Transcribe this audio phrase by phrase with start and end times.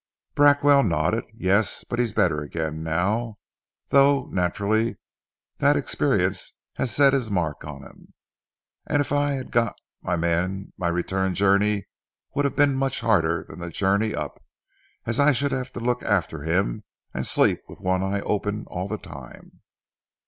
[0.33, 1.25] Bracknell nodded.
[1.31, 3.37] "Yes, but he's better again now;
[3.89, 4.97] though naturally
[5.59, 8.13] that experience has set its mark on him.
[8.87, 11.85] And if I had got my man my return journey
[12.33, 14.41] would have been much harder than the journey up,
[15.05, 16.83] as I should have had to look after him;
[17.13, 19.61] and sleep with one eye open all the time."